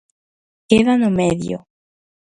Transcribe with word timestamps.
Queda 0.69 0.93
no 1.01 1.09
medio. 1.19 1.57